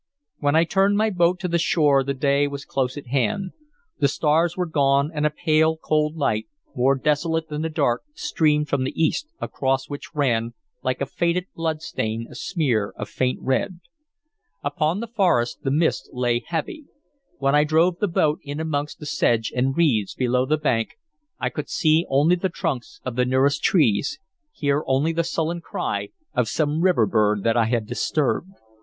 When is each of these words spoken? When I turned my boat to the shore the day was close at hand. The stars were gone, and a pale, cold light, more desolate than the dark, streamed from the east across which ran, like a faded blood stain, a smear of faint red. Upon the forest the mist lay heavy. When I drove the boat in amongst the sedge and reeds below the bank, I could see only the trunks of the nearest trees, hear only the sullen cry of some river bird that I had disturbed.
When 0.39 0.55
I 0.55 0.63
turned 0.63 0.97
my 0.97 1.11
boat 1.11 1.39
to 1.41 1.47
the 1.47 1.59
shore 1.59 2.03
the 2.03 2.15
day 2.15 2.47
was 2.47 2.65
close 2.65 2.97
at 2.97 3.05
hand. 3.05 3.51
The 3.99 4.07
stars 4.07 4.57
were 4.57 4.65
gone, 4.65 5.11
and 5.13 5.27
a 5.27 5.29
pale, 5.29 5.77
cold 5.77 6.15
light, 6.15 6.47
more 6.75 6.95
desolate 6.95 7.49
than 7.49 7.61
the 7.61 7.69
dark, 7.69 8.01
streamed 8.15 8.67
from 8.67 8.83
the 8.83 8.99
east 8.99 9.27
across 9.39 9.91
which 9.91 10.15
ran, 10.15 10.55
like 10.81 11.01
a 11.01 11.05
faded 11.05 11.45
blood 11.53 11.83
stain, 11.83 12.25
a 12.31 12.33
smear 12.33 12.95
of 12.97 13.09
faint 13.09 13.41
red. 13.43 13.79
Upon 14.63 15.01
the 15.01 15.07
forest 15.07 15.59
the 15.61 15.69
mist 15.69 16.09
lay 16.11 16.43
heavy. 16.47 16.85
When 17.37 17.53
I 17.53 17.63
drove 17.63 17.99
the 17.99 18.07
boat 18.07 18.39
in 18.41 18.59
amongst 18.59 18.97
the 18.97 19.05
sedge 19.05 19.53
and 19.55 19.77
reeds 19.77 20.15
below 20.15 20.47
the 20.47 20.57
bank, 20.57 20.97
I 21.39 21.49
could 21.49 21.69
see 21.69 22.07
only 22.09 22.35
the 22.35 22.49
trunks 22.49 22.99
of 23.05 23.15
the 23.15 23.25
nearest 23.25 23.61
trees, 23.63 24.17
hear 24.51 24.83
only 24.87 25.13
the 25.13 25.23
sullen 25.23 25.61
cry 25.61 26.09
of 26.33 26.49
some 26.49 26.81
river 26.81 27.05
bird 27.05 27.43
that 27.43 27.55
I 27.55 27.65
had 27.65 27.85
disturbed. 27.85 28.49